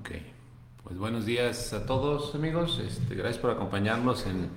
[0.00, 0.12] Ok,
[0.82, 4.48] pues buenos días a todos amigos, este, gracias por acompañarnos en,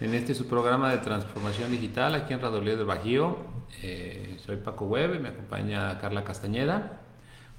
[0.00, 3.38] en este su programa de transformación digital aquí en Radolío del Bajío.
[3.82, 7.00] Eh, soy Paco Web y me acompaña Carla Castañeda.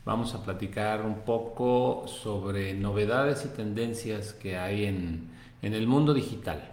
[0.06, 5.30] Vamos a platicar un poco sobre novedades y tendencias que hay en,
[5.62, 6.72] en el mundo digital.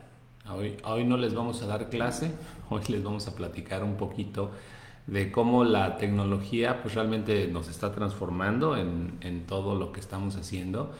[0.49, 2.31] Hoy, hoy no les vamos a dar clase,
[2.71, 4.53] hoy les vamos a platicar un poquito
[5.07, 10.37] de cómo la tecnología pues realmente nos está transformando en, en, todo lo que estamos
[10.37, 10.93] haciendo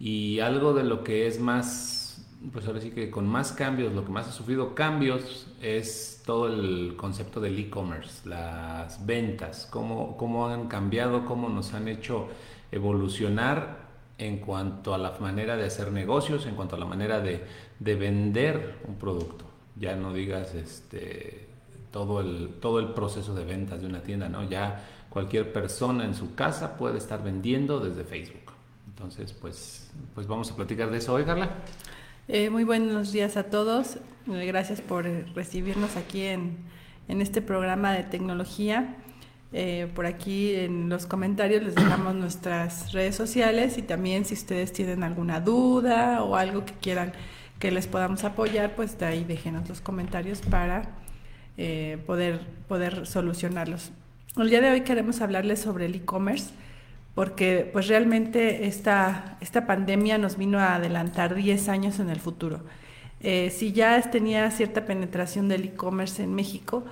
[0.00, 4.04] y algo de lo que es más, pues ahora sí que con más cambios, lo
[4.04, 10.48] que más ha sufrido cambios es todo el concepto del e-commerce, las ventas, cómo, cómo
[10.48, 12.28] han cambiado, cómo nos han hecho
[12.72, 17.44] evolucionar en cuanto a la manera de hacer negocios, en cuanto a la manera de,
[17.78, 19.44] de vender un producto.
[19.76, 21.49] Ya no digas este
[21.90, 24.48] todo el, todo el proceso de ventas de una tienda, ¿no?
[24.48, 28.52] Ya cualquier persona en su casa puede estar vendiendo desde Facebook.
[28.88, 31.50] Entonces, pues, pues vamos a platicar de eso hoy, Carla.
[32.28, 33.96] Eh, muy buenos días a todos.
[34.30, 36.58] Eh, gracias por recibirnos aquí en,
[37.08, 38.96] en este programa de tecnología.
[39.52, 44.72] Eh, por aquí en los comentarios les dejamos nuestras redes sociales y también si ustedes
[44.72, 47.12] tienen alguna duda o algo que quieran
[47.58, 50.99] que les podamos apoyar, pues de ahí déjenos los comentarios para
[51.62, 53.90] eh, poder, poder solucionarlos.
[54.38, 56.54] El día de hoy queremos hablarles sobre el e-commerce
[57.14, 62.60] porque pues realmente esta, esta pandemia nos vino a adelantar 10 años en el futuro.
[63.20, 66.82] Eh, si ya tenía cierta penetración del e-commerce en México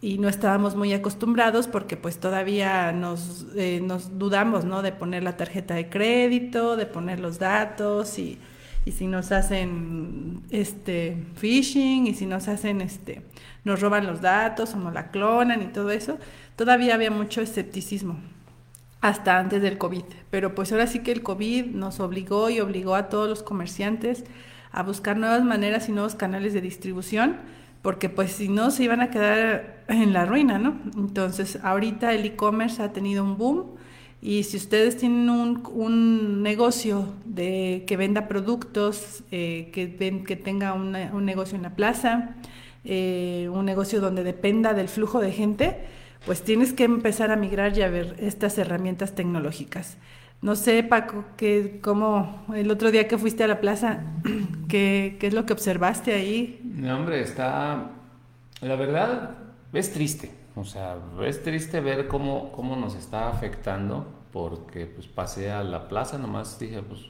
[0.00, 4.82] y no estábamos muy acostumbrados porque pues todavía nos, eh, nos dudamos ¿no?
[4.82, 8.38] de poner la tarjeta de crédito, de poner los datos y,
[8.84, 13.22] y si nos hacen este phishing y si nos hacen este
[13.64, 16.18] nos roban los datos o nos la clonan y todo eso,
[16.56, 18.18] todavía había mucho escepticismo
[19.00, 20.04] hasta antes del COVID.
[20.30, 24.24] Pero pues ahora sí que el COVID nos obligó y obligó a todos los comerciantes
[24.70, 27.36] a buscar nuevas maneras y nuevos canales de distribución,
[27.82, 30.80] porque pues si no se iban a quedar en la ruina, ¿no?
[30.96, 33.72] Entonces ahorita el e-commerce ha tenido un boom
[34.24, 40.36] y si ustedes tienen un, un negocio de, que venda productos, eh, que, ven, que
[40.36, 42.36] tenga una, un negocio en la plaza,
[42.84, 45.76] eh, un negocio donde dependa del flujo de gente,
[46.24, 49.96] pues tienes que empezar a migrar y a ver estas herramientas tecnológicas.
[50.40, 54.04] No sé, Paco, que, cómo el otro día que fuiste a la plaza,
[54.68, 56.60] ¿qué, ¿qué, es lo que observaste ahí?
[56.62, 57.90] No, hombre, está,
[58.60, 59.30] la verdad,
[59.72, 60.41] es triste.
[60.54, 65.88] O sea, es triste ver cómo, cómo nos está afectando, porque pues pasé a la
[65.88, 67.00] plaza, nomás dije, pues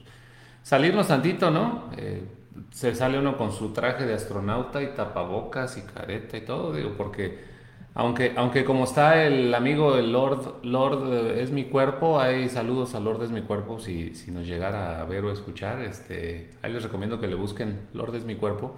[0.61, 1.89] salirnos tantito, ¿no?
[1.97, 2.23] Eh,
[2.71, 6.93] se sale uno con su traje de astronauta y tapabocas y careta y todo, digo,
[6.97, 7.53] porque
[7.95, 12.99] aunque, aunque como está el amigo del Lord, Lord es mi cuerpo, hay saludos a
[12.99, 16.83] Lord es mi cuerpo, si, si nos llegara a ver o escuchar, este, ahí les
[16.83, 18.75] recomiendo que le busquen Lord es mi cuerpo,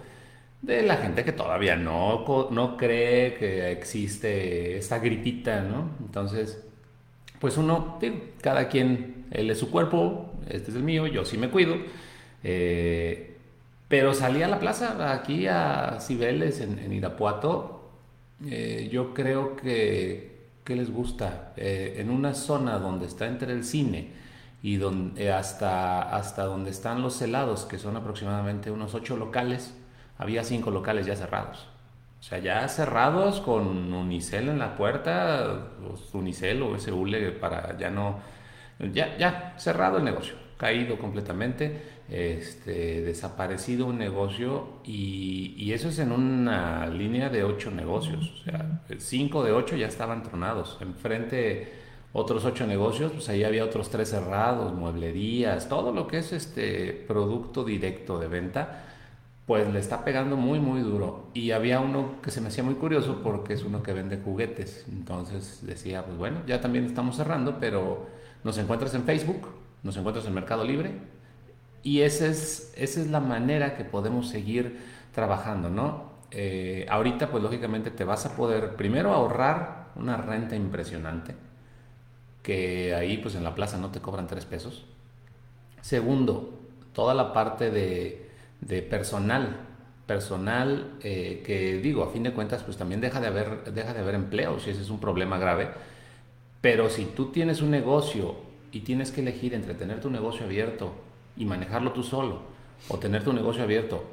[0.66, 5.92] de la gente que todavía no, no cree que existe esta gripita, ¿no?
[6.00, 6.64] Entonces,
[7.40, 11.38] pues uno, digo, cada quien, él es su cuerpo, este es el mío, yo sí
[11.38, 11.76] me cuido,
[12.44, 13.36] eh,
[13.88, 17.92] pero salí a la plaza, aquí a Cibeles, en, Irapuato.
[18.46, 21.54] Eh, yo creo que, ¿qué les gusta?
[21.56, 24.10] Eh, en una zona donde está entre el cine
[24.64, 29.76] y donde, eh, hasta, hasta donde están los helados, que son aproximadamente unos ocho locales,
[30.18, 31.68] había cinco locales ya cerrados.
[32.20, 35.68] O sea, ya cerrados con unicel en la puerta,
[36.14, 38.20] unicel o ese hule para ya no...
[38.80, 46.00] Ya, ya, cerrado el negocio, caído completamente este, desaparecido un negocio y, y, eso es
[46.00, 51.72] en una línea de ocho negocios, o sea, cinco de ocho ya estaban tronados, enfrente
[52.14, 56.94] otros ocho negocios, pues ahí había otros tres cerrados, mueblerías, todo lo que es este
[56.94, 58.84] producto directo de venta,
[59.46, 62.76] pues le está pegando muy muy duro y había uno que se me hacía muy
[62.76, 67.58] curioso porque es uno que vende juguetes, entonces decía, pues bueno, ya también estamos cerrando,
[67.60, 68.08] pero
[68.44, 69.50] nos encuentras en Facebook,
[69.84, 70.94] nos encuentras en Mercado Libre,
[71.86, 74.80] y esa es, esa es la manera que podemos seguir
[75.14, 76.16] trabajando, ¿no?
[76.32, 81.36] Eh, ahorita, pues lógicamente te vas a poder primero ahorrar una renta impresionante,
[82.42, 84.86] que ahí pues en la plaza no te cobran tres pesos.
[85.82, 86.60] Segundo,
[86.94, 88.25] toda la parte de,
[88.66, 89.58] de personal,
[90.06, 94.00] personal eh, que digo, a fin de cuentas pues también deja de haber, deja de
[94.00, 95.70] haber empleos y ese es un problema grave.
[96.62, 98.36] Pero si tú tienes un negocio
[98.72, 100.94] y tienes que elegir entre tener tu negocio abierto
[101.38, 102.42] y manejarlo tú solo,
[102.90, 104.04] o tener tu negocio abierto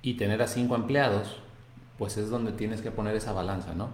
[0.00, 1.36] y tener a cinco empleados,
[1.98, 3.90] pues es donde tienes que poner esa balanza, ¿no?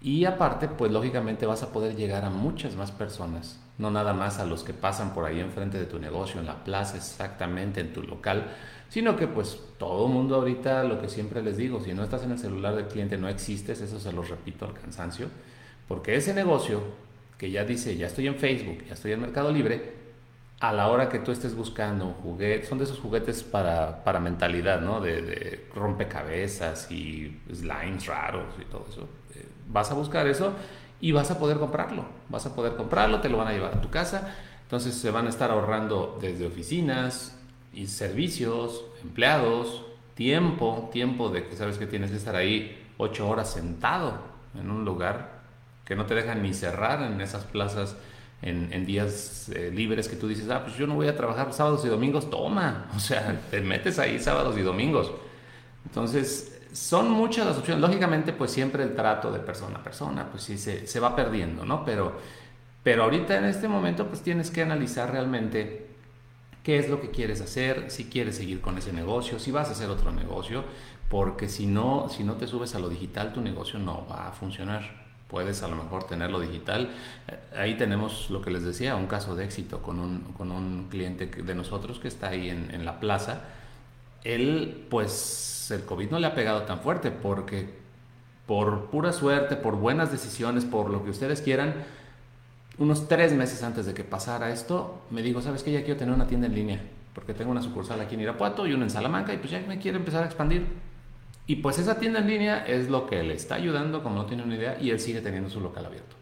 [0.00, 4.38] Y aparte, pues lógicamente vas a poder llegar a muchas más personas, no nada más
[4.38, 7.92] a los que pasan por ahí enfrente de tu negocio, en la plaza, exactamente en
[7.92, 8.50] tu local,
[8.94, 12.30] sino que pues todo mundo ahorita, lo que siempre les digo, si no estás en
[12.30, 15.26] el celular del cliente, no existes, eso se los repito al cansancio,
[15.88, 16.80] porque ese negocio
[17.36, 20.04] que ya dice, ya estoy en Facebook, ya estoy en Mercado Libre,
[20.60, 24.20] a la hora que tú estés buscando un juguete, son de esos juguetes para, para
[24.20, 25.00] mentalidad, ¿no?
[25.00, 29.08] De, de rompecabezas y slimes raros y todo eso
[29.68, 30.52] vas a buscar eso
[31.00, 32.04] y vas a poder comprarlo.
[32.28, 34.34] Vas a poder comprarlo, te lo van a llevar a tu casa.
[34.62, 37.36] Entonces se van a estar ahorrando desde oficinas
[37.74, 39.84] y servicios, empleados,
[40.14, 44.18] tiempo, tiempo de que sabes que tienes que estar ahí ocho horas sentado
[44.58, 45.42] en un lugar
[45.84, 47.96] que no te dejan ni cerrar en esas plazas
[48.42, 51.84] en, días eh, libres que tú dices, ah, pues yo no voy a trabajar sábados
[51.84, 55.10] y domingos, toma, o sea, te metes ahí sábados y domingos.
[55.86, 57.80] Entonces, son muchas las opciones.
[57.80, 61.64] Lógicamente, pues siempre el trato de persona a persona, pues sí se, se, va perdiendo,
[61.64, 61.84] ¿no?
[61.84, 62.12] Pero,
[62.82, 65.83] pero ahorita en este momento, pues tienes que analizar realmente
[66.64, 69.72] qué es lo que quieres hacer, si quieres seguir con ese negocio, si vas a
[69.72, 70.64] hacer otro negocio,
[71.08, 74.32] porque si no, si no te subes a lo digital, tu negocio no va a
[74.32, 75.04] funcionar.
[75.28, 76.90] Puedes a lo mejor tenerlo digital.
[77.28, 80.88] Eh, ahí tenemos lo que les decía, un caso de éxito con un, con un
[80.88, 83.42] cliente de nosotros que está ahí en, en la plaza.
[84.22, 87.68] Él, pues el COVID no le ha pegado tan fuerte porque
[88.46, 91.74] por pura suerte, por buenas decisiones, por lo que ustedes quieran,
[92.78, 95.72] unos tres meses antes de que pasara esto, me digo, ¿sabes qué?
[95.72, 96.80] Ya quiero tener una tienda en línea,
[97.14, 99.78] porque tengo una sucursal aquí en Irapuato y una en Salamanca y pues ya me
[99.78, 100.66] quiero empezar a expandir.
[101.46, 104.42] Y pues esa tienda en línea es lo que le está ayudando, como no tiene
[104.42, 106.16] una idea, y él sigue teniendo su local abierto.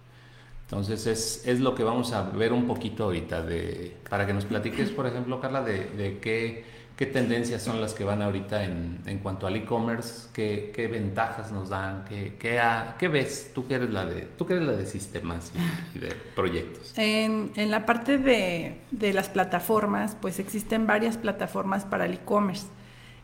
[0.65, 4.47] Entonces es, es lo que vamos a ver un poquito ahorita, de, para que nos
[4.47, 6.65] platiques, por ejemplo, Carla, de, de qué
[7.03, 11.51] qué tendencias son las que van ahorita en, en cuanto al e-commerce, ¿Qué, qué, ventajas
[11.51, 14.87] nos dan, qué, qué, ves, tú que eres la de, tú que eres la de
[14.87, 15.51] sistemas
[15.97, 16.97] y, de proyectos.
[16.97, 22.69] En, en la parte de, de, las plataformas, pues existen varias plataformas para el e-commerce.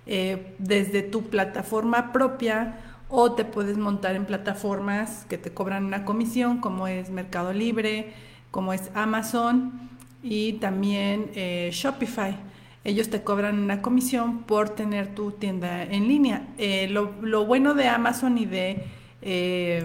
[0.06, 6.04] Eh, desde tu plataforma propia o te puedes montar en plataformas que te cobran una
[6.04, 8.12] comisión, como es Mercado Libre,
[8.50, 9.88] como es Amazon
[10.20, 12.48] y también eh, Shopify
[12.84, 16.46] ellos te cobran una comisión por tener tu tienda en línea.
[16.58, 18.84] Eh, lo, bueno de Amazon y de
[19.22, 19.84] eh,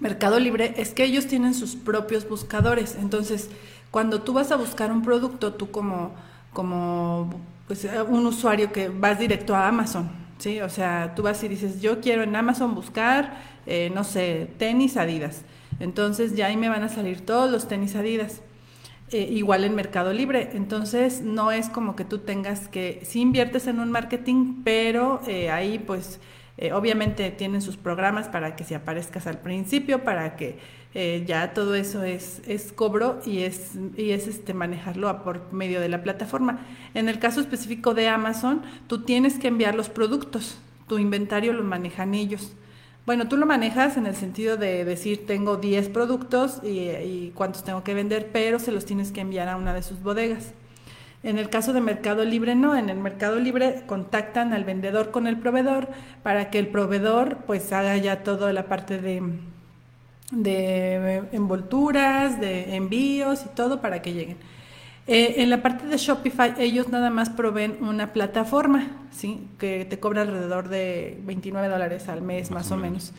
[0.00, 2.96] Mercado Libre es que ellos tienen sus propios buscadores.
[3.00, 3.50] Entonces,
[3.90, 6.12] cuando tú vas a buscar un producto, tú como,
[6.52, 7.30] como
[7.66, 10.60] pues, un usuario que vas directo a Amazon, ¿sí?
[10.60, 14.96] O sea, tú vas y dices, yo quiero en Amazon buscar, eh, no sé, tenis
[14.96, 15.42] Adidas.
[15.78, 18.40] Entonces ya ahí me van a salir todos los tenis Adidas.
[19.12, 20.50] Eh, igual en Mercado Libre.
[20.54, 25.50] Entonces, no es como que tú tengas que, si inviertes en un marketing, pero eh,
[25.50, 26.18] ahí pues
[26.56, 30.82] eh, obviamente tienen sus programas para que si aparezcas al principio, para que
[31.26, 35.88] ya todo eso es, es cobro y es, y es este, manejarlo por medio de
[35.88, 36.66] la plataforma.
[36.92, 41.64] En el caso específico de Amazon, tú tienes que enviar los productos, tu inventario lo
[41.64, 42.52] manejan ellos.
[43.04, 47.82] Bueno, tú lo manejas en el sentido de decir tengo 10 productos y, cuántos tengo
[47.82, 50.52] que vender, pero se los tienes que enviar a una de sus bodegas.
[51.24, 55.26] En el caso de Mercado Libre no, en el Mercado Libre contactan al vendedor con
[55.26, 55.88] el proveedor
[56.22, 59.22] para que el proveedor pues haga ya toda la parte de,
[60.30, 64.36] de envolturas, de envíos y todo para que lleguen.
[65.06, 69.48] Eh, en la parte de Shopify, ellos nada más proveen una plataforma, ¿sí?
[69.58, 73.12] Que te cobra alrededor de 29 dólares al mes, más, o menos.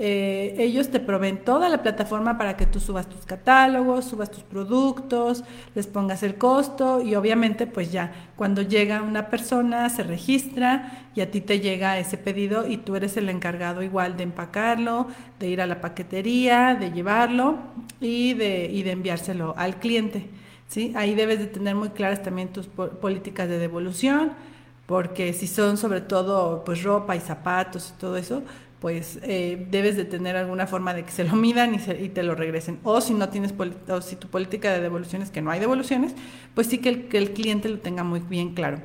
[0.00, 4.44] Eh, ellos te proveen toda la plataforma para que tú subas tus catálogos, subas tus
[4.44, 5.42] productos,
[5.74, 11.20] les pongas el costo y obviamente pues ya cuando llega una persona se registra y
[11.20, 15.08] a ti te llega ese pedido y tú eres el encargado igual de empacarlo,
[15.40, 17.58] de ir a la paquetería, de llevarlo
[18.00, 20.30] y de, y de enviárselo al cliente.
[20.68, 20.92] ¿Sí?
[20.96, 24.32] Ahí debes de tener muy claras también tus políticas de devolución,
[24.86, 28.42] porque si son sobre todo pues ropa y zapatos y todo eso,
[28.80, 32.34] pues eh, debes de tener alguna forma de que se lo midan y, te lo
[32.34, 32.78] regresen.
[32.84, 33.52] O si no tienes
[33.88, 36.14] o si tu política de devolución es que no hay devoluciones,
[36.54, 38.80] pues sí que el, que el cliente lo tenga muy bien claro.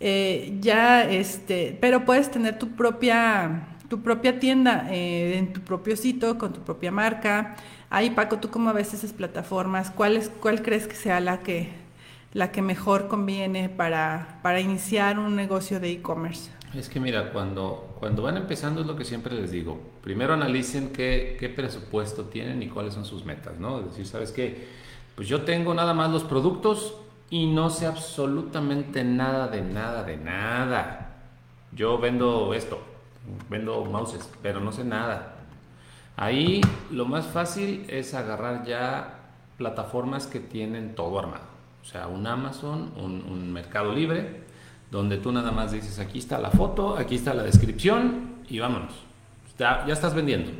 [0.00, 5.96] Eh, ya este, pero puedes tener tu propia tu propia tienda eh, en tu propio
[5.96, 7.56] sitio con tu propia marca
[7.88, 9.90] Ahí, Paco, ¿tú cómo ves esas plataformas?
[9.90, 11.70] ¿Cuál, es, cuál crees que sea la que,
[12.32, 16.50] la que mejor conviene para, para iniciar un negocio de e-commerce?
[16.74, 19.78] Es que mira, cuando, cuando van empezando es lo que siempre les digo.
[20.02, 23.78] Primero analicen qué, qué presupuesto tienen y cuáles son sus metas, ¿no?
[23.78, 24.66] Es decir, ¿sabes qué?
[25.14, 26.96] Pues yo tengo nada más los productos
[27.30, 31.14] y no sé absolutamente nada de nada de nada.
[31.72, 32.80] Yo vendo esto,
[33.48, 35.34] vendo mouses, pero no sé nada.
[36.16, 39.20] Ahí lo más fácil es agarrar ya
[39.58, 41.44] plataformas que tienen todo armado.
[41.82, 44.42] O sea, un Amazon, un, Mercado Libre,
[44.90, 48.92] donde tú nada más dices, aquí está la foto, aquí está la descripción y vámonos.
[49.58, 50.50] Ya, ya estás vendiendo.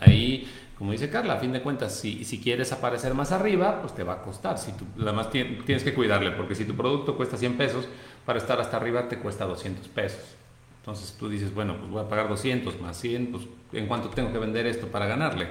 [0.00, 0.48] Ahí,
[0.78, 4.04] como dice Carla, a fin de cuentas, si, si quieres aparecer más arriba, pues te
[4.04, 4.58] va a costar.
[4.58, 7.86] Si tú, además tienes que cuidarle, porque si tu producto cuesta 100 pesos,
[8.24, 10.36] para estar hasta arriba te cuesta 200 pesos.
[10.80, 13.44] Entonces tú dices, bueno, pues voy a pagar 200 más 100, pues
[13.74, 15.48] ¿en cuánto tengo que vender esto para ganarle?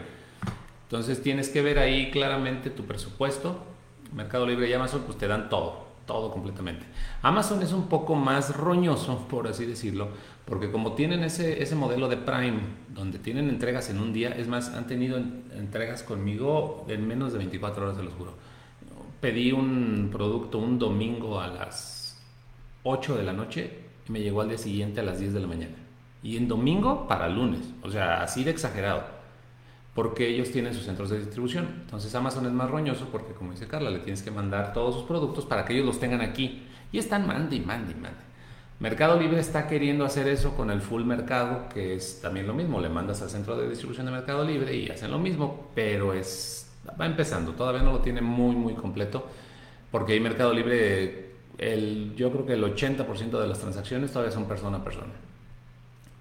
[0.83, 3.63] Entonces tienes que ver ahí claramente tu presupuesto.
[4.11, 6.83] Mercado Libre y Amazon pues te dan todo, todo completamente.
[7.21, 10.09] Amazon es un poco más roñoso, por así decirlo,
[10.45, 14.47] porque como tienen ese, ese modelo de Prime, donde tienen entregas en un día, es
[14.47, 18.33] más, han tenido entregas conmigo en menos de 24 horas, se los juro.
[19.21, 22.19] Pedí un producto un domingo a las
[22.81, 25.75] 8 de la noche me llegó al día siguiente a las 10 de la mañana.
[26.21, 29.03] Y en domingo para lunes, o sea, así de exagerado,
[29.95, 31.67] porque ellos tienen sus centros de distribución.
[31.81, 35.03] Entonces Amazon es más roñoso porque, como dice Carla, le tienes que mandar todos sus
[35.05, 36.63] productos para que ellos los tengan aquí.
[36.91, 38.29] Y están mande y mande y mande.
[38.79, 42.79] Mercado Libre está queriendo hacer eso con el full mercado, que es también lo mismo.
[42.79, 46.69] Le mandas al centro de distribución de Mercado Libre y hacen lo mismo, pero es
[46.99, 47.51] va empezando.
[47.53, 49.27] Todavía no lo tiene muy, muy completo,
[49.91, 51.28] porque hay Mercado Libre
[51.59, 55.11] el, yo creo que el 80% de las transacciones todavía son persona a persona.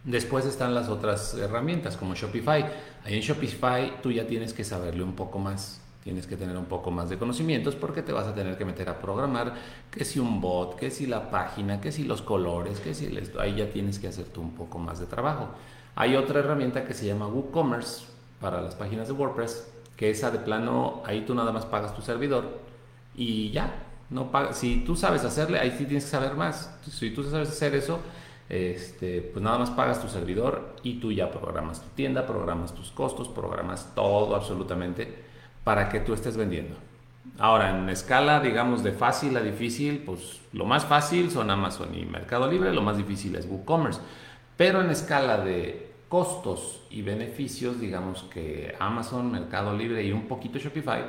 [0.04, 2.64] Después están las otras herramientas como Shopify.
[3.04, 6.64] Ahí en Shopify tú ya tienes que saberle un poco más, tienes que tener un
[6.64, 9.54] poco más de conocimientos porque te vas a tener que meter a programar
[9.90, 13.40] que si un bot, que si la página, que si los colores, que si esto,
[13.40, 15.49] ahí ya tienes que hacer tú un poco más de trabajo.
[15.95, 18.07] Hay otra herramienta que se llama WooCommerce
[18.40, 22.02] para las páginas de WordPress, que esa de plano, ahí tú nada más pagas tu
[22.02, 22.59] servidor
[23.14, 26.75] y ya, no si tú sabes hacerle, ahí sí tienes que saber más.
[26.91, 28.00] Si tú sabes hacer eso,
[28.49, 32.91] este, pues nada más pagas tu servidor y tú ya programas tu tienda, programas tus
[32.91, 35.12] costos, programas todo absolutamente
[35.65, 36.77] para que tú estés vendiendo.
[37.38, 42.07] Ahora, en escala, digamos, de fácil a difícil, pues lo más fácil son Amazon y
[42.07, 44.00] Mercado Libre, lo más difícil es WooCommerce.
[44.57, 50.59] Pero en escala de costos y beneficios, digamos que Amazon, Mercado Libre y un poquito
[50.59, 51.05] Shopify,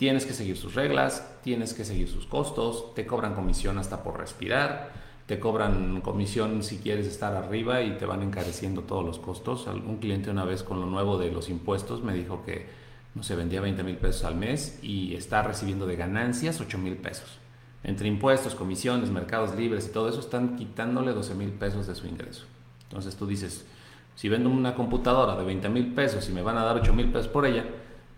[0.00, 4.18] Tienes que seguir sus reglas, tienes que seguir sus costos, te cobran comisión hasta por
[4.18, 4.92] respirar,
[5.26, 9.68] te cobran comisión si quieres estar arriba y te van encareciendo todos los costos.
[9.68, 12.66] Algún cliente una vez con lo nuevo de los impuestos me dijo que
[13.14, 16.96] no se vendía 20 mil pesos al mes y está recibiendo de ganancias 8 mil
[16.96, 17.38] pesos.
[17.84, 22.06] Entre impuestos, comisiones, mercados libres y todo eso están quitándole 12 mil pesos de su
[22.06, 22.46] ingreso.
[22.84, 23.66] Entonces tú dices,
[24.14, 27.12] si vendo una computadora de 20 mil pesos y me van a dar 8 mil
[27.12, 27.66] pesos por ella,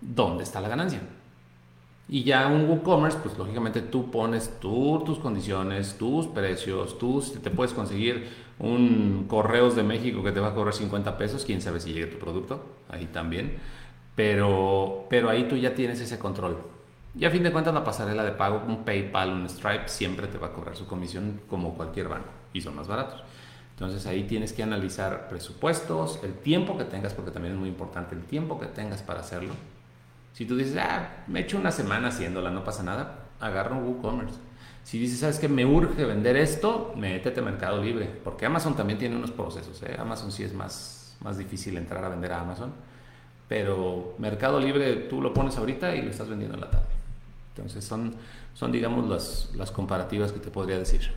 [0.00, 1.00] ¿dónde está la ganancia?
[2.12, 7.72] Y ya un WooCommerce, pues lógicamente tú pones tus condiciones, tus precios, tú te puedes
[7.72, 8.28] conseguir
[8.58, 12.12] un Correos de México que te va a cobrar 50 pesos, quién sabe si llega
[12.12, 13.56] tu producto, ahí también.
[14.14, 16.58] Pero, pero ahí tú ya tienes ese control.
[17.18, 20.36] Y a fin de cuentas la pasarela de pago, un PayPal, un Stripe, siempre te
[20.36, 23.22] va a cobrar su comisión como cualquier banco y son más baratos.
[23.70, 28.14] Entonces ahí tienes que analizar presupuestos, el tiempo que tengas, porque también es muy importante
[28.14, 29.54] el tiempo que tengas para hacerlo
[30.32, 34.38] si tú dices, ah, me echo una semana haciéndola, no pasa nada, agarra un WooCommerce.
[34.82, 38.98] Si dices, sabes que me urge vender esto, métete a Mercado Libre, porque Amazon también
[38.98, 39.82] tiene unos procesos.
[39.82, 39.96] ¿eh?
[39.98, 42.72] Amazon sí es más, más difícil entrar a vender a Amazon,
[43.48, 46.86] pero Mercado Libre tú lo pones ahorita y lo estás vendiendo en la tarde.
[47.54, 48.14] Entonces son,
[48.54, 51.12] son digamos, las, las comparativas que te podría decir.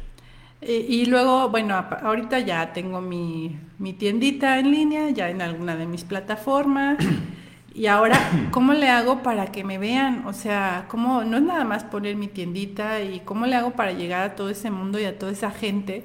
[0.61, 5.85] Y, luego, bueno, ahorita ya tengo mi, mi tiendita en línea, ya en alguna de
[5.85, 6.97] mis plataformas.
[7.75, 8.17] Y ahora,
[8.51, 10.25] ¿cómo le hago para que me vean?
[10.25, 13.91] O sea, ¿cómo, no es nada más poner mi tiendita y cómo le hago para
[13.91, 16.03] llegar a todo ese mundo y a toda esa gente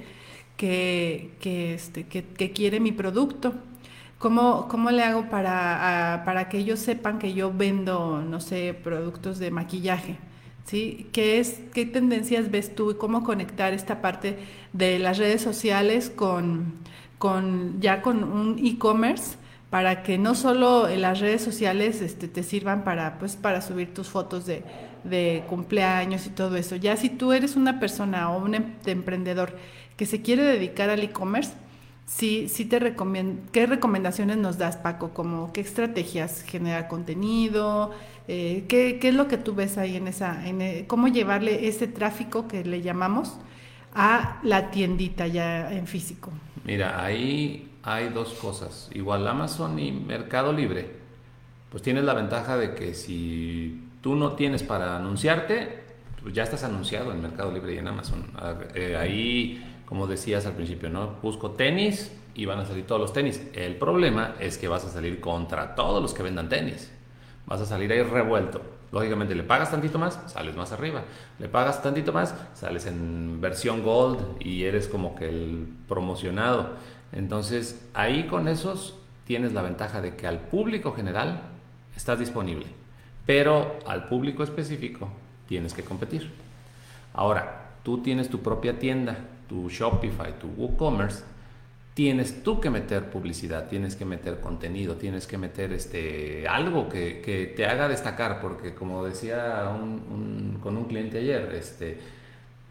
[0.57, 3.55] que, que, este, que, quiere mi producto?
[4.19, 9.39] ¿Cómo, cómo le hago para, para que ellos sepan que yo vendo, no sé, productos
[9.39, 10.19] de maquillaje?
[10.65, 11.09] ¿Sí?
[11.13, 14.39] ¿Qué, es, ¿Qué tendencias ves tú y cómo conectar esta parte
[14.73, 16.75] de las redes sociales con,
[17.19, 19.40] con ya con un e-commerce
[19.71, 24.09] para que no solo las redes sociales este, te sirvan para, pues, para subir tus
[24.09, 24.65] fotos de,
[25.49, 26.77] cumpleaños y todo eso.
[26.77, 29.57] Ya si tú eres una persona o un em, emprendedor
[29.97, 31.53] que se quiere dedicar al e-commerce,
[32.05, 35.11] sí, sí te recomiendo, ¿qué recomendaciones nos das, Paco?
[35.11, 37.93] Como qué estrategias generar contenido,
[38.29, 41.87] eh, ¿qué, es lo que tú ves ahí en esa, en, eh, cómo llevarle ese
[41.87, 43.39] tráfico que le llamamos
[43.95, 46.31] a la tiendita ya en físico.
[46.65, 48.89] Mira, ahí hay dos cosas.
[48.95, 50.91] Igual Amazon y Mercado Libre,
[51.71, 55.83] pues tienes la ventaja de que si tú no tienes para anunciarte,
[56.23, 58.27] pues ya estás anunciado en Mercado Libre y en Amazon.
[58.75, 61.17] Eh, ahí, como decías al principio, ¿no?
[61.23, 63.43] Busco tenis y van a salir todos los tenis.
[63.55, 66.93] El problema es que vas a salir contra todos los que vendan tenis.
[67.47, 68.63] Vas a salir ahí revuelto.
[68.93, 71.03] Lógicamente, le pagas tantito más, sales más arriba.
[71.39, 76.71] Le pagas tantito más, sales en versión gold y eres como que el promocionado.
[77.13, 81.43] Entonces, ahí con esos tienes la ventaja de que al público general
[81.97, 82.67] estás disponible,
[83.27, 85.09] pero al público específico
[85.47, 86.31] tienes que competir.
[87.15, 89.17] Ahora, tú tienes tu propia tienda,
[89.49, 91.25] tu Shopify, tu WooCommerce,
[91.95, 97.53] tienes tú que meter publicidad, tienes que meter contenido, tienes que meter este, algo que,
[97.57, 99.65] te haga destacar, porque como decía
[100.63, 101.99] con un cliente ayer, este,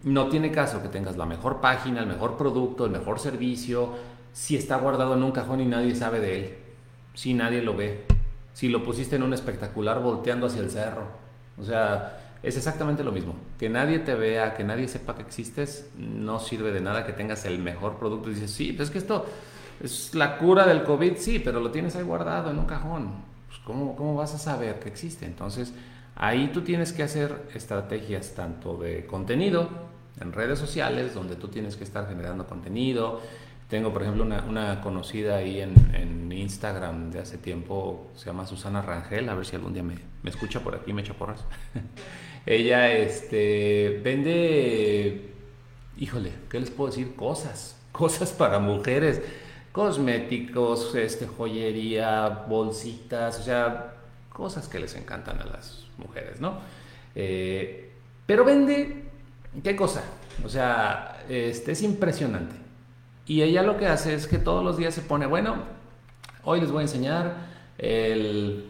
[0.03, 3.93] no tiene caso que tengas la mejor página, el mejor producto, el mejor servicio,
[4.33, 6.57] si está guardado en un cajón y nadie sabe de él,
[7.13, 8.05] si nadie lo ve,
[8.53, 11.07] si lo pusiste en un espectacular volteando hacia el cerro.
[11.57, 13.36] O sea, es exactamente lo mismo.
[13.57, 17.45] Que nadie te vea, que nadie sepa que existes, no sirve de nada que tengas
[17.45, 18.29] el mejor producto.
[18.29, 19.25] Y dices, sí, pero es que esto
[19.81, 23.12] es la cura del COVID, sí, pero lo tienes ahí guardado en un cajón.
[23.48, 25.25] Pues, ¿cómo, ¿Cómo vas a saber que existe?
[25.25, 25.74] Entonces,
[26.15, 29.69] ahí tú tienes que hacer estrategias tanto de contenido
[30.19, 33.21] en redes sociales, donde tú tienes que estar generando contenido,
[33.69, 39.27] tengo, por ejemplo, una, conocida ahí en, Instagram de hace tiempo, se llama Susana Rangel,
[39.27, 41.43] a ver si algún día me, escucha por aquí, me echa porras.
[42.45, 45.33] Ella este, vende,
[45.97, 47.13] híjole, ¿qué les puedo decir?
[47.15, 49.21] Cosas, cosas para mujeres,
[49.71, 53.95] cosméticos, este, joyería, bolsitas, o sea,
[54.31, 56.59] cosas que les encantan a las mujeres, ¿no?
[57.13, 57.91] Eh,
[58.25, 59.03] pero vende,
[59.61, 60.03] ¿qué cosa?
[60.43, 62.68] O sea, este, es impresionante
[63.29, 65.57] y ella lo que hace es que todos los días se pone, bueno,
[66.43, 67.36] hoy les voy a enseñar
[67.77, 68.65] el...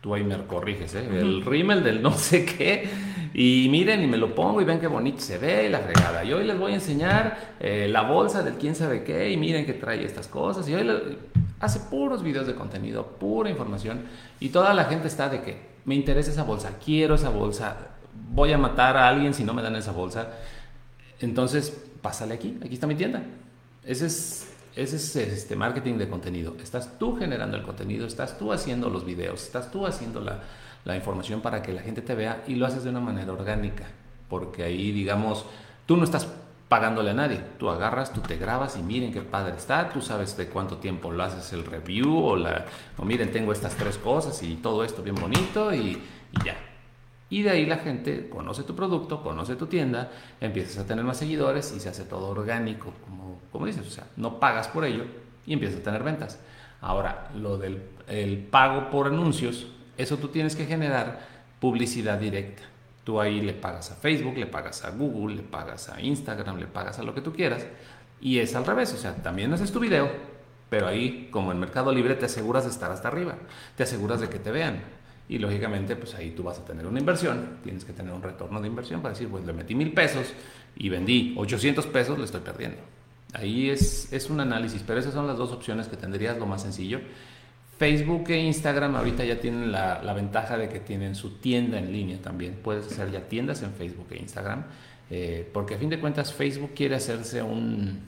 [0.00, 1.04] Tú ahí me corriges, ¿eh?
[1.10, 2.88] El rímel del no sé qué.
[3.34, 6.22] Y miren, y me lo pongo y ven qué bonito se ve la fregada.
[6.22, 9.66] Y hoy les voy a enseñar eh, la bolsa del quién sabe qué y miren
[9.66, 10.68] que trae estas cosas.
[10.68, 11.18] Y hoy
[11.58, 14.04] hace puros videos de contenido, pura información.
[14.38, 17.88] Y toda la gente está de que me interesa esa bolsa, quiero esa bolsa,
[18.30, 20.28] voy a matar a alguien si no me dan esa bolsa.
[21.18, 23.24] Entonces, pásale aquí, aquí está mi tienda.
[23.84, 26.56] Ese es, ese es este marketing de contenido.
[26.62, 30.40] Estás tú generando el contenido, estás tú haciendo los videos, estás tú haciendo la,
[30.84, 33.84] la información para que la gente te vea y lo haces de una manera orgánica.
[34.28, 35.44] Porque ahí, digamos,
[35.86, 36.28] tú no estás
[36.68, 37.38] pagándole a nadie.
[37.58, 41.10] Tú agarras, tú te grabas y miren qué padre está, tú sabes de cuánto tiempo
[41.10, 42.64] lo haces el review o la,
[42.96, 46.00] o miren, tengo estas tres cosas y todo esto bien bonito y,
[46.32, 46.71] y ya.
[47.32, 51.16] Y de ahí la gente conoce tu producto, conoce tu tienda, empiezas a tener más
[51.16, 55.04] seguidores y se hace todo orgánico, como, como dices, o sea, no pagas por ello
[55.46, 56.38] y empiezas a tener ventas.
[56.82, 59.66] Ahora, lo del el pago por anuncios,
[59.96, 61.26] eso tú tienes que generar
[61.58, 62.64] publicidad directa.
[63.02, 66.66] Tú ahí le pagas a Facebook, le pagas a Google, le pagas a Instagram, le
[66.66, 67.66] pagas a lo que tú quieras.
[68.20, 70.10] Y es al revés, o sea, también haces tu video,
[70.68, 73.36] pero ahí, como en Mercado Libre, te aseguras de estar hasta arriba,
[73.74, 74.82] te aseguras de que te vean
[75.28, 78.60] y lógicamente, pues ahí tú vas a tener una inversión, tienes que tener un retorno
[78.60, 80.32] de inversión para decir, pues le metí mil pesos
[80.76, 82.78] y vendí 800 pesos, le estoy perdiendo.
[83.32, 86.62] Ahí es, es un análisis, pero esas son las dos opciones que tendrías, lo más
[86.62, 87.00] sencillo.
[87.78, 91.92] Facebook e Instagram ahorita ya tienen la, la, ventaja de que tienen su tienda en
[91.92, 92.58] línea también.
[92.62, 94.64] Puedes hacer ya tiendas en Facebook e Instagram,
[95.10, 98.00] eh, porque a fin de cuentas Facebook quiere hacerse un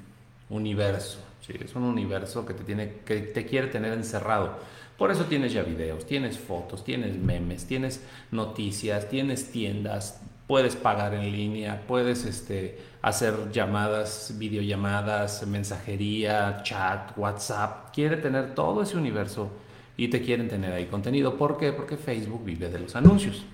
[0.51, 1.19] universo.
[1.41, 1.55] ¿sí?
[1.59, 4.59] Es un universo que te, tiene, que te quiere tener encerrado
[4.97, 11.15] por eso tienes ya videos, tienes fotos, tienes memes, tienes noticias, tienes tiendas, puedes pagar
[11.15, 17.93] en línea, puedes este, hacer llamadas, videollamadas, mensajería, chat, WhatsApp.
[17.93, 19.51] Quiere tener todo ese universo
[19.97, 21.37] y te quieren tener ahí contenido.
[21.37, 21.73] ¿Por qué?
[21.73, 23.45] Porque Facebook vive de los anuncios.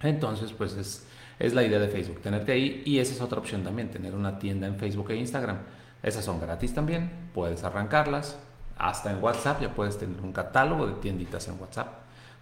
[0.00, 1.06] Entonces, pues es,
[1.38, 4.38] es la idea de Facebook, tenerte ahí y esa es otra opción también, tener una
[4.38, 5.58] tienda en Facebook e Instagram.
[6.02, 8.38] Esas son gratis también, puedes arrancarlas,
[8.78, 11.88] hasta en WhatsApp ya puedes tener un catálogo de tienditas en WhatsApp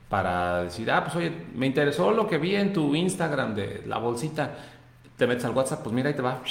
[0.08, 3.98] para decir, ah, pues oye, me interesó lo que vi en tu Instagram de la
[3.98, 4.50] bolsita.
[5.16, 6.42] Te metes al WhatsApp, pues mira, ahí te va,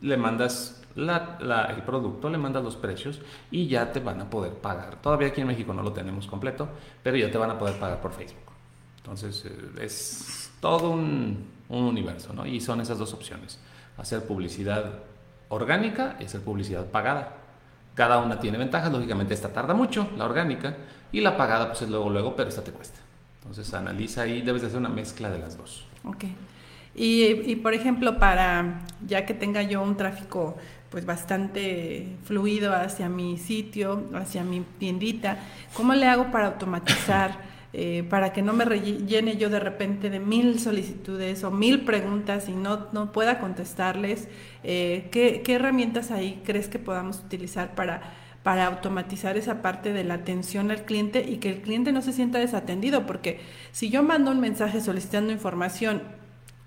[0.00, 4.96] le mandas el producto, le mandas los precios y ya te van a poder pagar.
[4.96, 6.68] Todavía aquí en México no lo tenemos completo,
[7.02, 8.52] pero ya te van a poder pagar por Facebook.
[8.98, 12.46] Entonces eh, es todo un, un universo, ¿no?
[12.46, 13.60] Y son esas dos opciones,
[13.98, 15.00] hacer publicidad
[15.48, 17.36] orgánica y hacer publicidad pagada.
[17.96, 20.76] Cada una tiene ventajas, lógicamente esta tarda mucho, la orgánica,
[21.10, 23.00] y la pagada pues es luego, luego, pero esta te cuesta.
[23.40, 25.86] Entonces analiza ahí, debes de hacer una mezcla de las dos.
[26.04, 26.24] Ok.
[26.94, 30.56] Y, y, por ejemplo, para ya que tenga yo un tráfico
[30.90, 35.38] pues bastante fluido hacia mi sitio, hacia mi tiendita,
[35.74, 40.18] ¿cómo le hago para automatizar eh, para que no me rellene yo de repente de
[40.18, 44.28] mil solicitudes o mil preguntas y no, no pueda contestarles.
[44.64, 50.04] Eh, ¿qué, ¿Qué herramientas ahí crees que podamos utilizar para para automatizar esa parte de
[50.04, 53.40] la atención al cliente y que el cliente no se sienta desatendido, porque
[53.72, 56.00] si yo mando un mensaje solicitando información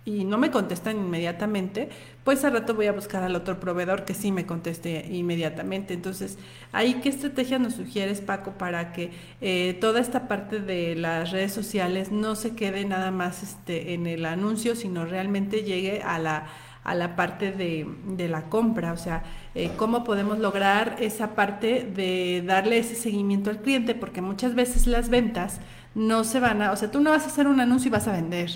[0.09, 1.89] y no me contestan inmediatamente,
[2.23, 5.93] pues al rato voy a buscar al otro proveedor que sí me conteste inmediatamente.
[5.93, 6.37] Entonces,
[6.71, 11.53] ahí qué estrategia nos sugieres, Paco, para que eh, toda esta parte de las redes
[11.53, 16.47] sociales no se quede nada más este, en el anuncio, sino realmente llegue a la
[16.85, 21.83] a la parte de, de la compra, o sea, eh, cómo podemos lograr esa parte
[21.83, 25.59] de darle ese seguimiento al cliente, porque muchas veces las ventas
[25.93, 28.07] no se van a, o sea, tú no vas a hacer un anuncio y vas
[28.07, 28.49] a vender,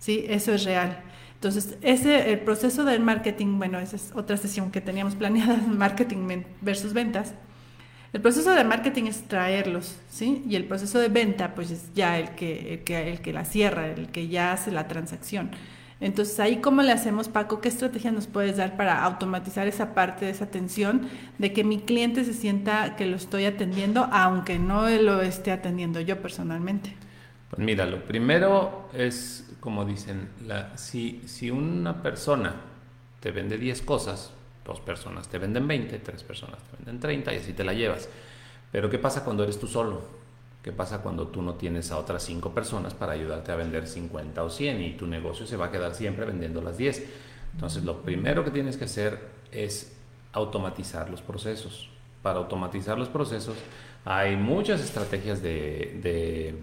[0.00, 0.24] ¿sí?
[0.28, 1.00] Eso es real.
[1.34, 6.42] Entonces, ese, el proceso del marketing, bueno, esa es otra sesión que teníamos planeada, marketing
[6.60, 7.34] versus ventas.
[8.12, 10.42] El proceso de marketing es traerlos, ¿sí?
[10.48, 13.44] Y el proceso de venta, pues es ya el que, el que, el que la
[13.44, 15.52] cierra, el que ya hace la transacción.
[16.00, 20.24] Entonces, ahí cómo le hacemos, Paco, ¿qué estrategia nos puedes dar para automatizar esa parte
[20.24, 21.08] de esa atención,
[21.38, 26.00] de que mi cliente se sienta que lo estoy atendiendo, aunque no lo esté atendiendo
[26.00, 26.96] yo personalmente?
[27.50, 32.54] Pues mira, lo primero es, como dicen, la, si, si una persona
[33.20, 34.32] te vende 10 cosas,
[34.64, 38.08] dos personas te venden 20, tres personas te venden 30 y así te la llevas.
[38.72, 40.02] Pero ¿qué pasa cuando eres tú solo?
[40.62, 44.42] ¿Qué pasa cuando tú no tienes a otras 5 personas para ayudarte a vender 50
[44.42, 47.02] o 100 y tu negocio se va a quedar siempre vendiendo las 10?
[47.54, 49.18] Entonces, lo primero que tienes que hacer
[49.52, 49.96] es
[50.32, 51.88] automatizar los procesos.
[52.22, 53.56] Para automatizar los procesos
[54.04, 56.54] hay muchas estrategias de,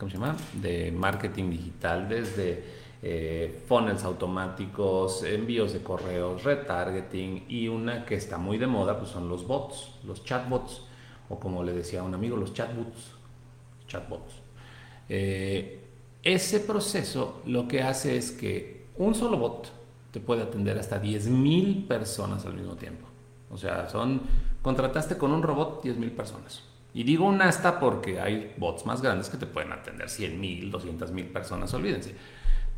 [0.00, 0.34] ¿cómo se llama?
[0.54, 2.64] de marketing digital, desde
[3.02, 9.10] eh, funnels automáticos, envíos de correos, retargeting y una que está muy de moda pues
[9.10, 10.82] son los bots, los chatbots
[11.28, 13.12] o como le decía un amigo, los chatbots
[13.86, 14.34] chatbots.
[15.08, 15.84] Eh,
[16.22, 19.70] ese proceso lo que hace es que un solo bot
[20.12, 23.06] te puede atender hasta 10.000 personas al mismo tiempo.
[23.50, 24.22] O sea, son
[24.62, 26.69] contrataste con un robot 10.000 personas.
[26.92, 31.32] Y digo un hasta porque hay bots más grandes que te pueden atender 100.000, 200.000
[31.32, 32.14] personas, olvídense.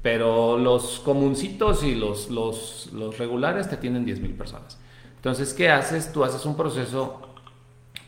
[0.03, 4.79] Pero los comuncitos y los, los, los regulares te tienen 10.000 personas.
[5.16, 6.12] Entonces, ¿qué haces?
[6.12, 7.33] Tú haces un proceso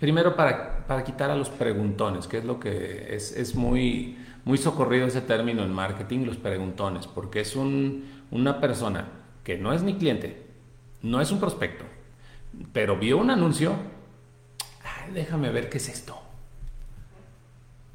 [0.04, 4.58] Primero para, para, quitar a los preguntones, que es lo que es, es, muy, muy
[4.58, 9.08] socorrido ese término en marketing, los preguntones, porque es un, una persona
[9.44, 10.46] que no es mi cliente,
[11.00, 11.84] no es un prospecto,
[12.74, 13.72] pero vio un anuncio,
[15.12, 16.20] déjame ver qué es esto.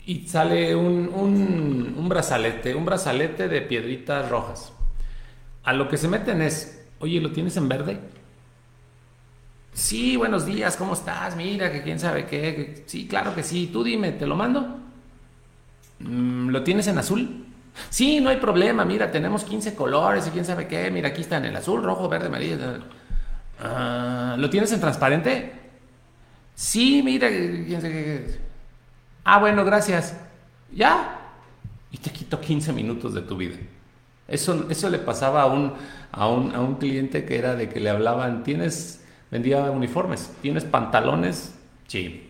[0.06, 4.74] Y sale un, un, brazalete, un brazalete de piedritas rojas.
[5.64, 8.00] A lo que se meten es, oye, ¿lo tienes en verde?
[9.74, 11.36] Sí, buenos días, ¿cómo estás?
[11.36, 12.84] Mira, que quién sabe qué.
[12.88, 13.70] Sí, claro que sí.
[13.72, 14.80] Tú dime, ¿te lo mando?
[16.00, 17.46] Mm, ¿Lo tienes en azul?
[17.90, 18.84] Sí, no hay problema.
[18.86, 20.90] Mira, tenemos 15 colores y quién sabe qué.
[20.92, 22.58] Mira, aquí están el azul, rojo, verde, amarillo.
[23.62, 25.59] Ah, ¿Lo tienes en transparente?
[26.60, 27.30] Sí, mira.
[29.24, 30.14] Ah, bueno, gracias.
[30.74, 31.18] ¿Ya?
[31.90, 33.56] Y te quito 15 minutos de tu vida.
[34.28, 35.74] Eso, eso le pasaba a un,
[36.12, 39.00] a, un, a un cliente que era de que le hablaban, tienes
[39.32, 40.34] Vendía uniformes.
[40.42, 41.56] ¿Tienes pantalones?
[41.88, 42.30] Sí.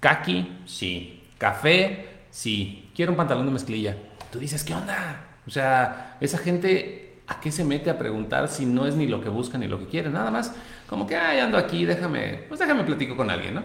[0.00, 0.62] ¿Kaki?
[0.64, 1.22] Sí.
[1.36, 2.08] ¿Café?
[2.30, 2.90] Sí.
[2.94, 3.96] Quiero un pantalón de mezclilla.
[4.30, 5.26] Tú dices, ¿qué onda?
[5.46, 9.20] O sea, esa gente, ¿a qué se mete a preguntar si no es ni lo
[9.20, 10.10] que busca ni lo que quiere?
[10.10, 10.54] Nada más,
[10.88, 13.62] como que, ay, ando aquí, déjame, pues déjame platico con alguien, ¿no?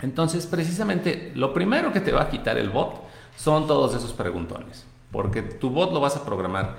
[0.00, 3.02] Entonces, precisamente, lo primero que te va a quitar el bot
[3.36, 4.86] son todos esos preguntones.
[5.10, 6.76] Porque tu bot lo vas a programar.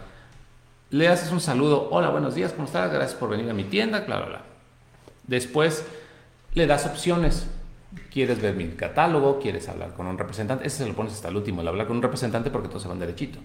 [0.90, 2.92] Le haces un saludo, hola, buenos días, ¿cómo estás?
[2.92, 4.42] Gracias por venir a mi tienda, bla, bla.
[5.28, 5.86] Después
[6.54, 7.48] le das opciones.
[8.12, 9.40] ¿Quieres ver mi catálogo?
[9.40, 10.66] ¿Quieres hablar con un representante?
[10.66, 12.88] Ese se lo pones hasta el último, el hablar con un representante porque todos se
[12.88, 13.40] van derechito.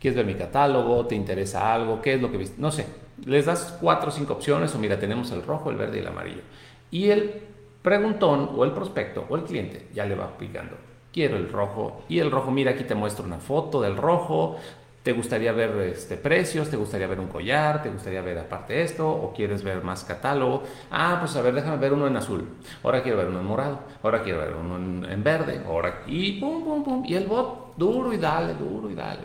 [0.00, 1.06] ¿Quieres ver mi catálogo?
[1.06, 2.00] ¿Te interesa algo?
[2.00, 2.60] ¿Qué es lo que viste?
[2.60, 2.86] No sé.
[3.24, 6.06] Les das cuatro o cinco opciones o mira, tenemos el rojo, el verde y el
[6.06, 6.42] amarillo.
[6.90, 7.42] Y el
[7.82, 10.76] preguntón o el prospecto o el cliente ya le va aplicando.
[11.12, 14.58] Quiero el rojo y el rojo, mira, aquí te muestro una foto del rojo,
[15.06, 16.68] ¿Te gustaría ver este, precios?
[16.68, 17.80] ¿Te gustaría ver un collar?
[17.80, 19.08] ¿Te gustaría ver aparte esto?
[19.08, 20.64] ¿O quieres ver más catálogo?
[20.90, 22.44] Ah, pues a ver, déjame ver uno en azul.
[22.82, 23.78] Ahora quiero ver uno en morado.
[24.02, 25.62] Ahora quiero ver uno en, verde.
[25.64, 27.04] Ahora, y pum, pum, pum.
[27.06, 29.20] Y el bot, duro y dale, duro y dale.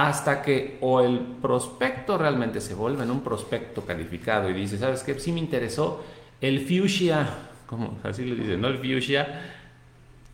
[0.00, 5.02] Hasta que o el prospecto realmente se vuelve en un prospecto calificado y dice, ¿sabes
[5.02, 5.18] qué?
[5.18, 6.02] Sí me interesó
[6.40, 7.28] el fuchsia,
[7.66, 8.68] como así le dicen, ¿no?
[8.68, 9.56] El fuchsia.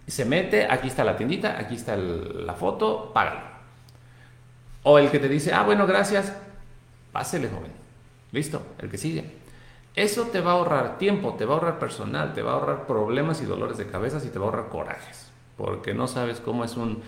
[0.07, 3.57] Se mete, aquí está la tiendita, aquí está la foto, págalo
[4.88, 6.33] o el que te dice, ah, bueno, gracias,
[7.11, 7.72] pásele, joven.
[8.31, 9.24] Listo, el que sigue.
[9.96, 12.87] Eso te va a ahorrar tiempo, te va a ahorrar personal, te va a ahorrar
[12.87, 15.33] problemas y dolores de cabeza y te va a ahorrar corajes.
[15.57, 17.02] porque no sabes cómo es un,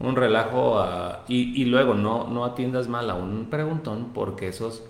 [0.00, 0.82] un relajo
[1.28, 4.82] y, luego no, atiendas mal a un preguntón porque esos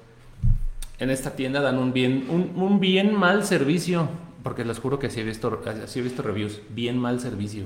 [0.99, 4.09] en esta tienda dan un bien, un, bien mal servicio,
[4.43, 7.65] porque les juro que así he visto, así he visto reviews, bien mal servicio.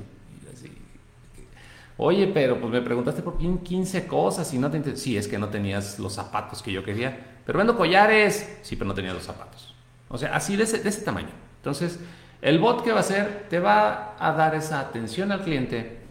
[1.97, 4.97] Oye, pero pues me preguntaste por 15 cosas y no te...
[4.97, 7.39] Sí, es que no tenías los zapatos que yo quería.
[7.47, 8.59] Pero vendo collares.
[8.63, 9.75] Sí, pero no tenía los zapatos.
[10.09, 11.29] O sea, así de ese, de ese tamaño.
[11.59, 12.01] Entonces,
[12.43, 16.04] el bot que va a hacer te va a dar esa atención al cliente,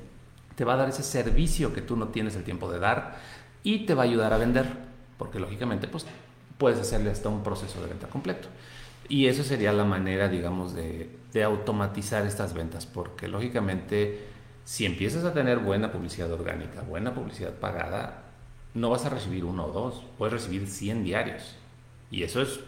[0.55, 3.17] te va a dar ese servicio que tú no tienes el tiempo de dar
[3.63, 4.67] y te va a ayudar a vender.
[5.17, 6.05] Porque lógicamente, pues
[6.57, 8.47] puedes hacerle hasta un proceso de venta completo.
[9.09, 12.85] Y eso sería la manera, digamos, de, de automatizar estas ventas.
[12.85, 14.33] Porque lógicamente
[14.65, 18.23] si empiezas a tener buena publicidad orgánica, buena publicidad pagada,
[18.73, 21.55] no vas a recibir uno o dos, puedes recibir 100 diarios.
[22.09, 22.61] Y eso es,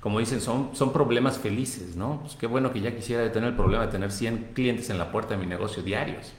[0.00, 2.20] como dicen, son, son problemas felices, ¿no?
[2.20, 5.10] Pues qué bueno que ya quisiera tener el problema de tener 100 clientes en la
[5.10, 6.32] puerta de mi negocio diarios.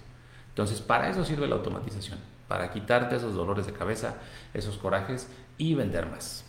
[0.53, 4.15] Entonces, para eso sirve la automatización, para quitarte esos dolores de cabeza,
[4.53, 6.45] esos corajes y vender más.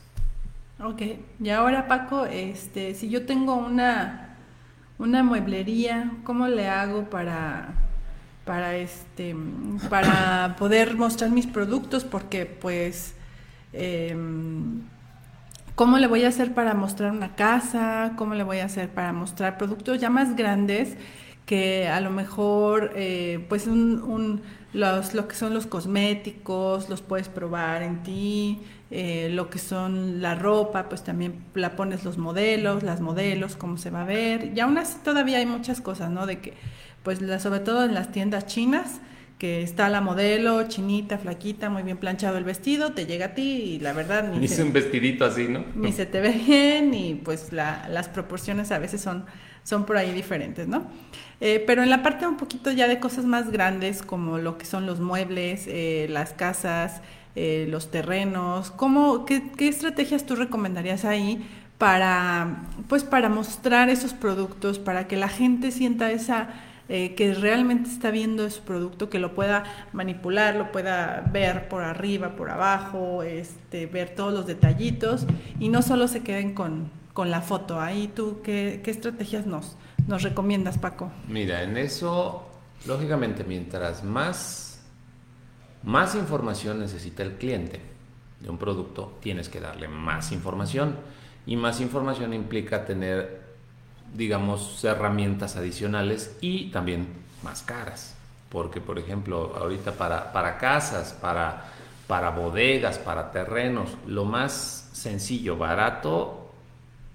[0.82, 1.02] Ok,
[1.40, 4.36] y ahora Paco, este, si yo tengo una,
[4.98, 7.74] una mueblería, ¿cómo le hago para
[8.44, 9.34] para este
[9.88, 13.14] para poder mostrar mis productos porque pues
[13.72, 14.82] em,
[15.74, 19.12] cómo le voy a hacer para mostrar una casa cómo le voy a hacer para
[19.12, 20.96] mostrar productos ya más grandes
[21.46, 24.40] que a lo mejor eh, pues un,
[24.72, 30.22] los, lo que son los cosméticos los puedes probar en ti eh, lo que son
[30.22, 34.52] la ropa pues también la pones los modelos las modelos cómo se va a ver
[34.54, 36.54] y aún así todavía hay muchas cosas no de que
[37.04, 39.00] pues sobre todo en las tiendas chinas,
[39.38, 43.42] que está la modelo chinita, flaquita, muy bien planchado el vestido, te llega a ti
[43.42, 45.64] y la verdad ni, un vestidito así, ¿no?
[45.74, 49.26] Ni se te ve bien y pues las proporciones a veces son,
[49.64, 50.84] son por ahí diferentes, ¿no?
[51.40, 54.66] Eh, pero en la parte un poquito ya de cosas más grandes como lo que
[54.66, 57.02] son los muebles, eh, las casas,
[57.34, 61.44] eh, los terrenos, ¿cómo, qué, qué estrategias tú recomendarías ahí
[61.78, 66.48] para, pues para mostrar esos productos, para que la gente sienta esa
[66.86, 72.36] que realmente está viendo su producto, que lo pueda manipular, lo pueda ver por arriba,
[72.36, 75.26] por abajo, este, ver todos los detallitos
[75.58, 77.80] y no solo se queden con, con la foto.
[77.80, 81.10] Ahí tú, ¿qué, qué estrategias nos, nos recomiendas, Paco?
[81.26, 82.46] Mira, en eso,
[82.86, 84.82] lógicamente, mientras más,
[85.82, 87.80] más información necesita el cliente
[88.40, 90.96] de un producto, tienes que darle más información.
[91.46, 93.44] Y más información implica tener
[94.14, 97.08] digamos, herramientas adicionales y también
[97.42, 98.14] más caras.
[98.48, 101.64] Porque, por ejemplo, ahorita para, para casas, para,
[102.06, 106.43] para bodegas, para terrenos, lo más sencillo, barato,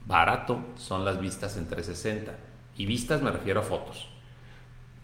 [0.10, 2.34] barato son las vistas en 360.
[2.76, 4.10] Y vistas me refiero a fotos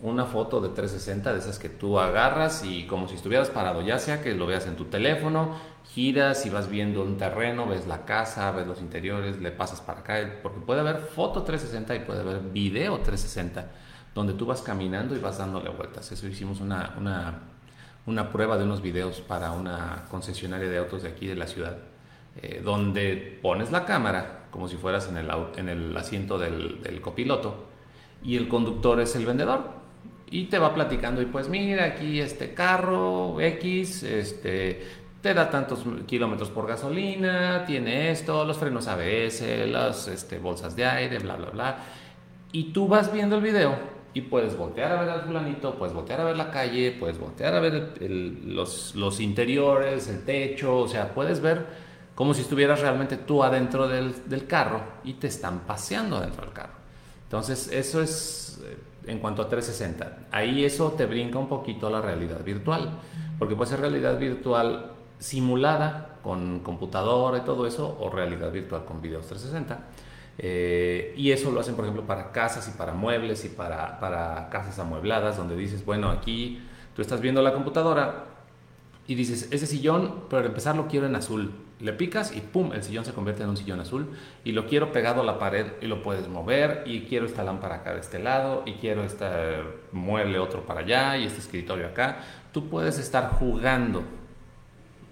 [0.01, 3.97] una foto de 360 de esas que tú agarras y como si estuvieras parado, ya
[3.97, 5.55] sea que lo veas en tu teléfono,
[5.93, 10.01] giras y vas viendo un terreno, ves la casa, ves los interiores, le pasas para
[10.01, 13.71] acá, porque puede haber foto 360 y puede haber video 360,
[14.13, 16.11] donde tú vas caminando y vas dándole vueltas.
[16.11, 17.39] Eso hicimos una, una,
[18.05, 21.77] una prueba de unos videos para una concesionaria de autos de aquí de la ciudad,
[22.41, 27.01] eh, donde pones la cámara como si fueras en el, en el asiento del, del
[27.01, 27.65] copiloto
[28.23, 29.65] y el conductor es el vendedor
[30.31, 34.81] y te va platicando y pues mira aquí este carro X este
[35.21, 40.85] te da tantos kilómetros por gasolina tiene esto los frenos ABS las este, bolsas de
[40.85, 41.77] aire bla bla bla
[42.53, 43.75] y tú vas viendo el video
[44.13, 47.55] y puedes voltear a ver al fulanito puedes voltear a ver la calle puedes voltear
[47.55, 51.85] a ver los, los interiores el techo o sea puedes ver
[52.15, 56.54] como si estuvieras realmente tú adentro del, del carro y te están paseando dentro del
[56.54, 56.86] carro
[57.25, 60.28] entonces eso es eh, en cuanto a 360.
[60.32, 62.91] Ahí eso te brinca un poquito a la realidad virtual,
[63.38, 69.01] porque puede ser realidad virtual simulada con computadora y todo eso, o realidad virtual con
[69.01, 69.80] videos 360.
[70.38, 74.49] Eh, y eso lo hacen, por ejemplo, para casas y para muebles y para, para
[74.49, 76.62] casas amuebladas, donde dices, bueno, aquí
[76.95, 78.25] tú estás viendo la computadora
[79.08, 82.83] y dices, ese sillón, para empezar lo quiero en azul le picas y pum, el
[82.83, 84.09] sillón se convierte en un sillón azul
[84.45, 87.75] y lo quiero pegado a la pared y lo puedes mover y quiero esta lámpara
[87.75, 89.25] acá de este lado y quiero este
[89.91, 92.19] mueble otro para allá y este escritorio acá.
[92.53, 94.03] Tú puedes estar jugando,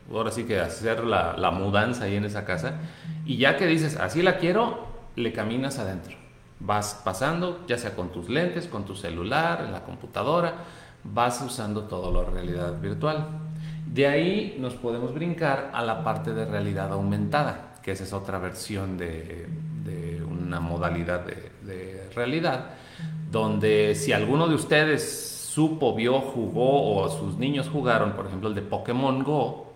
[0.10, 2.76] ahora sí que hacer la, la mudanza ahí en esa casa
[3.26, 6.16] y ya que dices, así la quiero, le caminas adentro.
[6.62, 10.54] Vas pasando, ya sea con tus lentes, con tu celular, en la computadora,
[11.04, 13.43] vas usando todo lo realidad virtual.
[13.86, 18.40] De ahí nos podemos brincar a la parte de realidad aumentada, que esa es otra
[18.40, 19.48] versión de,
[20.30, 22.70] una modalidad de, realidad,
[23.32, 28.56] donde si alguno de ustedes supo, vio, jugó o sus niños jugaron, por ejemplo, el
[28.56, 29.74] de Pokémon Go,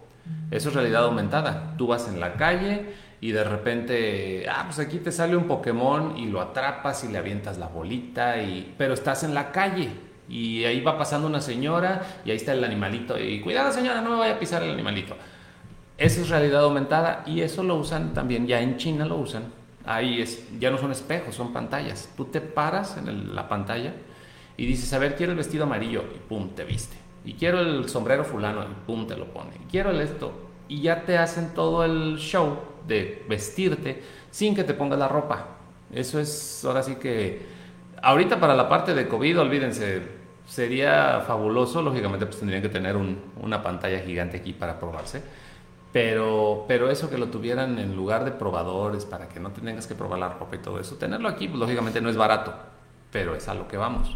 [0.52, 1.74] eso es realidad aumentada.
[1.78, 2.86] Tú vas en la calle
[3.22, 7.18] y de repente, ah, pues aquí te sale un Pokémon y lo atrapas y le
[7.18, 12.22] avientas la bolita, y, pero estás en la calle y ahí va pasando una señora
[12.26, 15.16] y ahí está el animalito y cuidado señora, no me vaya a pisar el animalito.
[15.98, 19.46] Eso es realidad aumentada y eso lo usan también, ya en China lo usan.
[19.86, 22.10] Ahí es, ya no son espejos, son pantallas.
[22.16, 23.94] Tú te paras en la pantalla
[24.58, 26.98] y dices, a ver, quiero el vestido amarillo y pum, te viste.
[27.24, 29.52] Y quiero el sombrero fulano y pum, te lo pone.
[29.64, 30.34] Y quiero el esto.
[30.68, 35.58] Y ya te hacen todo el show de vestirte sin que te pongas la ropa.
[35.92, 37.58] Eso es ahora sí que...
[38.02, 40.17] Ahorita para la parte de COVID, olvídense,
[40.48, 41.82] sería fabuloso.
[41.82, 45.22] Lógicamente pues tendrían que tener una pantalla gigante aquí para probarse.
[45.94, 49.96] Pero, pero eso que lo tuvieran en lugar de probadores para que no tengas que
[49.96, 52.54] probar la ropa y todo eso, tenerlo aquí, pues, lógicamente no es barato,
[53.12, 54.16] pero es a lo que vamos.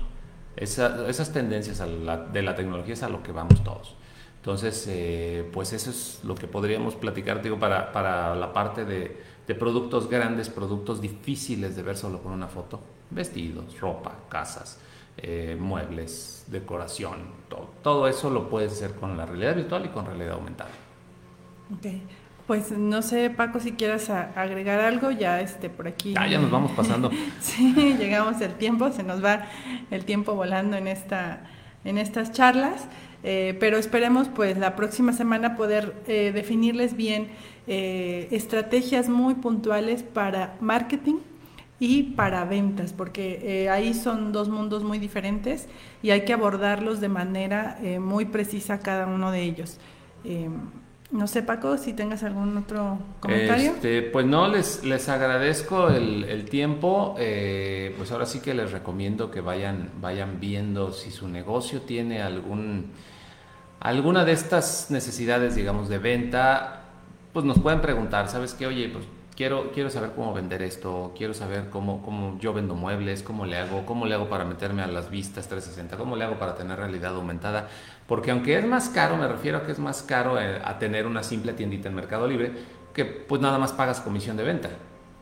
[0.56, 3.96] esas tendencias de la tecnología es a lo que vamos todos.
[4.42, 10.10] Entonces, eh, pues eso es lo que podríamos platicar, para, para la parte de, productos
[10.10, 12.80] grandes, productos difíciles de ver solo con una foto.
[13.12, 14.80] Vestidos, ropa, casas,
[15.22, 20.06] eh, muebles, decoración, todo, todo eso lo puedes hacer con la realidad virtual y con
[20.06, 20.72] realidad aumentada.
[21.76, 21.88] Ok.
[22.48, 26.16] Pues no sé, Paco, si quieras agregar algo, ya este por aquí.
[26.18, 27.10] Ah, ya nos vamos pasando.
[27.40, 29.46] sí, llegamos el tiempo, se nos va
[29.90, 31.44] el tiempo volando en esta,
[31.86, 32.88] en estas charlas.
[33.24, 37.28] Eh, pero esperemos pues la próxima semana poder eh, definirles bien
[37.68, 41.18] eh, estrategias muy puntuales para marketing
[41.82, 45.68] y para ventas, porque ahí son dos mundos muy diferentes
[46.04, 49.80] y hay que abordarlos de manera muy precisa cada uno de ellos.
[51.12, 53.72] No sé, Paco, si tengas algún otro comentario.
[53.72, 57.16] Este, pues no, les, les agradezco el, tiempo.
[57.16, 62.92] pues ahora sí que les recomiendo que vayan, vayan viendo si su negocio tiene algún
[63.82, 66.84] alguna de estas necesidades, digamos, de venta,
[67.34, 68.68] pues nos pueden preguntar, ¿sabes qué?
[68.68, 69.06] Oye, pues
[69.42, 73.58] quiero, quiero saber cómo vender esto, quiero saber cómo, cómo yo vendo muebles, cómo le
[73.58, 76.78] hago, cómo le hago para meterme a las vistas 360, cómo le hago para tener
[76.78, 77.68] realidad aumentada.
[78.06, 81.08] Porque aunque es más caro, me refiero a que es más caro eh, a tener
[81.08, 82.52] una simple tiendita en Mercado Libre,
[82.94, 84.70] que pues nada más pagas comisión de venta.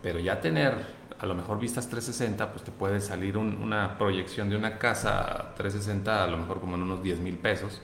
[0.04, 0.74] Pero ya tener
[1.18, 6.26] a lo mejor vistas 360, pues te puede salir una proyección de una casa 360
[6.26, 7.82] a lo mejor como en unos 10 mil pesos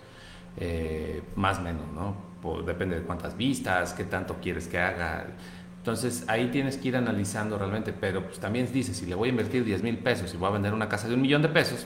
[0.57, 2.35] eh, más o menos, ¿no?
[2.65, 5.27] depende de cuántas vistas, qué tanto quieres que haga.
[5.85, 9.29] Entonces ahí tienes que ir analizando realmente, pero pues también dices, si le voy a
[9.29, 11.85] invertir 10 mil pesos y voy a vender una casa de un millón de pesos,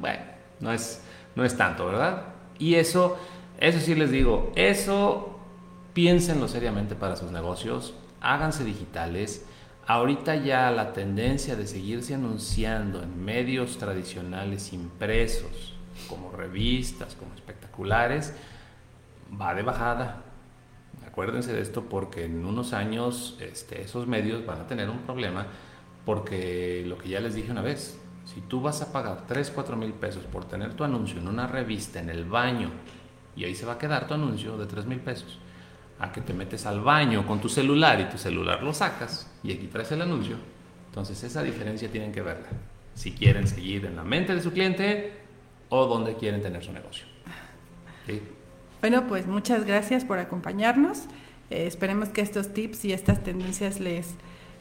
[0.00, 0.22] bueno,
[0.60, 1.02] no es,
[1.34, 2.22] no es tanto, ¿verdad?
[2.60, 3.18] Y eso,
[3.58, 5.40] eso sí les digo, eso
[5.94, 9.44] piénsenlo seriamente para sus negocios, háganse digitales.
[9.88, 15.74] Ahorita ya la tendencia de seguirse anunciando en medios tradicionales impresos,
[16.08, 18.32] como revistas, como espectaculares,
[19.40, 20.22] va de bajada.
[21.16, 25.46] Acuérdense de esto porque en unos años este, esos medios van a tener un problema
[26.04, 29.76] porque lo que ya les dije una vez, si tú vas a pagar 3, 4
[29.78, 32.68] mil pesos por tener tu anuncio en una revista, en el baño,
[33.34, 35.38] y ahí se va a quedar tu anuncio de 3 mil pesos,
[35.98, 39.54] a que te metes al baño con tu celular y tu celular lo sacas y
[39.54, 40.36] aquí traes el anuncio,
[40.88, 42.48] entonces esa diferencia tienen que verla.
[42.92, 45.14] Si quieren seguir en la mente de su cliente,
[45.70, 47.06] o dónde quieren tener su negocio.
[48.80, 51.04] Bueno, pues muchas gracias por acompañarnos.
[51.50, 54.14] Eh, esperemos que estos tips y estas tendencias les,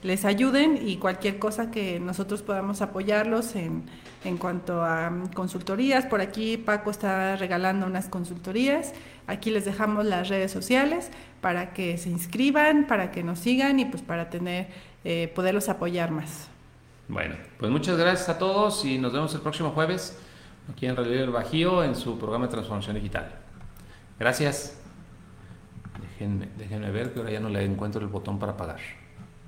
[0.03, 3.83] les ayuden y cualquier cosa que nosotros podamos apoyarlos en,
[4.23, 6.05] en cuanto a consultorías.
[6.05, 8.93] Por aquí Paco está regalando unas consultorías.
[9.27, 13.85] Aquí les dejamos las redes sociales para que se inscriban, para que nos sigan y
[13.85, 14.67] pues para tener,
[15.03, 16.49] eh, poderlos apoyar más.
[17.07, 20.17] Bueno, pues muchas gracias a todos y nos vemos el próximo jueves
[20.71, 23.44] aquí en Realidad del Bajío en su programa de transformación digital.
[24.19, 24.77] Gracias.
[26.01, 28.79] Déjenme, déjenme ver que ahora ya no le encuentro el botón para pagar.